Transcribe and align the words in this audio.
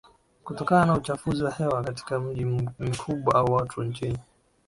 kutokana 0.43 0.85
na 0.85 0.93
uchafuzi 0.93 1.43
wa 1.43 1.51
hewa 1.51 1.83
katika 1.83 2.19
miji 2.19 2.45
mikubwa 2.79 3.35
au 3.35 3.45
watu 3.53 3.83
nchin 3.83 4.17